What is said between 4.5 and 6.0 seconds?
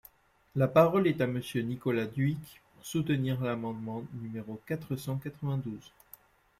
quatre cent quatre-vingt-douze.